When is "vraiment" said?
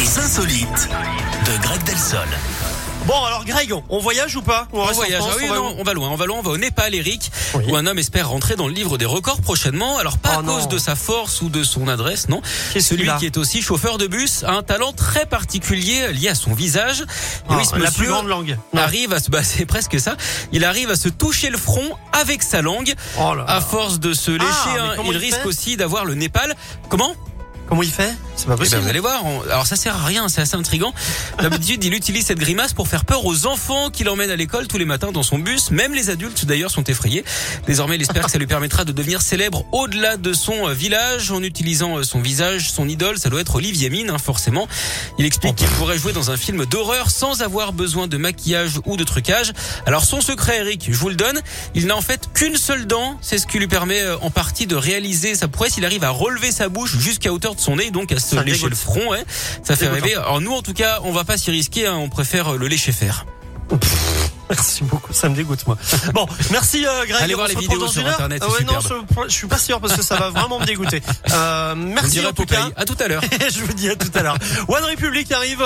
70.30-70.58